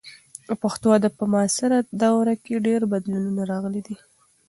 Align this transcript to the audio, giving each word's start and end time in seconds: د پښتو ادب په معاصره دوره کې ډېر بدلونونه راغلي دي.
د 0.47 0.49
پښتو 0.61 0.87
ادب 0.97 1.13
په 1.19 1.25
معاصره 1.33 1.77
دوره 2.01 2.33
کې 2.43 2.63
ډېر 2.67 2.81
بدلونونه 2.93 3.41
راغلي 3.51 3.81
دي. 3.87 3.97